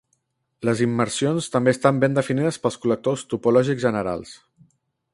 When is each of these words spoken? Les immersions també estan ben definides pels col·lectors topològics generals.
Les 0.69 0.79
immersions 0.85 1.49
també 1.57 1.75
estan 1.77 2.01
ben 2.05 2.17
definides 2.21 2.59
pels 2.65 2.81
col·lectors 2.87 3.27
topològics 3.35 3.89
generals. 3.89 4.37